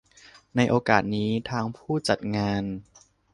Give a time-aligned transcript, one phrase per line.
[0.55, 2.63] ในโอกาสนี้ ทางผู้จัดงาน